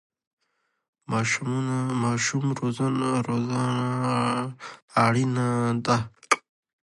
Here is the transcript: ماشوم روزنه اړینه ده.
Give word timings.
ماشوم 2.03 2.45
روزنه 2.59 3.09
اړینه 5.03 5.49
ده. 5.85 5.97